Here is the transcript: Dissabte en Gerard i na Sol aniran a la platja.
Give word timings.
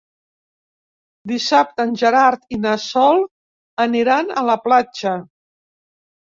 Dissabte 1.31 1.85
en 1.89 1.93
Gerard 2.03 2.57
i 2.57 2.59
na 2.63 2.71
Sol 2.85 3.21
aniran 3.87 4.33
a 4.41 4.45
la 4.49 4.57
platja. 4.65 5.15